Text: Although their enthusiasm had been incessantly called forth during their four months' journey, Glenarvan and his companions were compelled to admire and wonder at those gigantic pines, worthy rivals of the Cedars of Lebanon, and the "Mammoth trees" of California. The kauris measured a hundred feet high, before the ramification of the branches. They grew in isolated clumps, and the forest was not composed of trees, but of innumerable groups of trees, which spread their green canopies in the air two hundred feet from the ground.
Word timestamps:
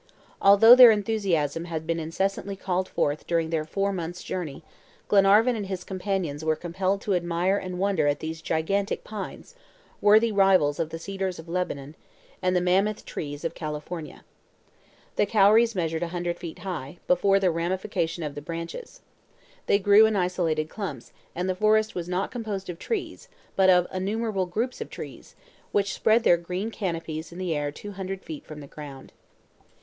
Although 0.41 0.75
their 0.75 0.89
enthusiasm 0.89 1.65
had 1.65 1.85
been 1.85 1.99
incessantly 1.99 2.55
called 2.55 2.89
forth 2.89 3.27
during 3.27 3.51
their 3.51 3.65
four 3.65 3.93
months' 3.93 4.23
journey, 4.23 4.63
Glenarvan 5.07 5.55
and 5.55 5.67
his 5.67 5.83
companions 5.83 6.43
were 6.43 6.55
compelled 6.55 7.01
to 7.01 7.13
admire 7.13 7.57
and 7.57 7.77
wonder 7.77 8.07
at 8.07 8.19
those 8.19 8.41
gigantic 8.41 9.03
pines, 9.03 9.53
worthy 10.01 10.31
rivals 10.31 10.79
of 10.79 10.89
the 10.89 10.97
Cedars 10.97 11.37
of 11.37 11.47
Lebanon, 11.47 11.93
and 12.41 12.55
the 12.55 12.61
"Mammoth 12.61 13.05
trees" 13.05 13.45
of 13.45 13.53
California. 13.53 14.23
The 15.17 15.27
kauris 15.27 15.75
measured 15.75 16.01
a 16.01 16.07
hundred 16.07 16.39
feet 16.39 16.57
high, 16.65 16.97
before 17.05 17.39
the 17.39 17.51
ramification 17.51 18.23
of 18.23 18.33
the 18.33 18.41
branches. 18.41 19.01
They 19.67 19.77
grew 19.77 20.07
in 20.07 20.15
isolated 20.15 20.67
clumps, 20.67 21.11
and 21.35 21.47
the 21.47 21.53
forest 21.53 21.93
was 21.93 22.09
not 22.09 22.31
composed 22.31 22.71
of 22.71 22.79
trees, 22.79 23.27
but 23.55 23.69
of 23.69 23.85
innumerable 23.93 24.47
groups 24.47 24.81
of 24.81 24.89
trees, 24.89 25.35
which 25.71 25.93
spread 25.93 26.23
their 26.23 26.37
green 26.37 26.71
canopies 26.71 27.31
in 27.31 27.37
the 27.37 27.55
air 27.55 27.71
two 27.71 27.91
hundred 27.91 28.23
feet 28.23 28.47
from 28.47 28.61
the 28.61 28.65
ground. 28.67 29.13